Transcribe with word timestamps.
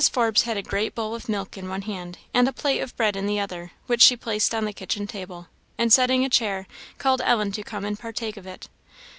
Forbes 0.11 0.41
had 0.41 0.57
a 0.57 0.63
great 0.63 0.95
bowl 0.95 1.13
of 1.13 1.29
milk 1.29 1.59
in 1.59 1.69
one 1.69 1.83
hand, 1.83 2.17
and 2.33 2.47
a 2.49 2.51
plate 2.51 2.79
of 2.79 2.97
bread 2.97 3.15
in 3.15 3.27
the 3.27 3.39
other, 3.39 3.71
which 3.85 4.01
she 4.01 4.15
placed 4.17 4.55
on 4.55 4.65
the 4.65 4.73
kitchen 4.73 5.05
table, 5.05 5.45
and 5.77 5.93
setting 5.93 6.25
a 6.25 6.27
chair, 6.29 6.65
called 6.97 7.21
Ellen 7.23 7.51
to 7.51 7.61
come 7.61 7.85
and 7.85 7.99
partake 7.99 8.35
of 8.35 8.47
it. 8.47 8.67